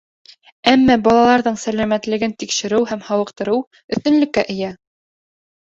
[0.71, 4.75] Әммә балаларҙың сәләмәтлеген тикшереү һәм һауыҡтырыу өҫтөнлөккә эйә.